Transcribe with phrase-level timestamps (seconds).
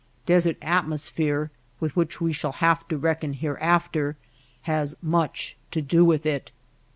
[0.25, 4.17] Desert atmosphere, with which we shall have to reckon hereafter,
[4.63, 6.51] has much to do with it.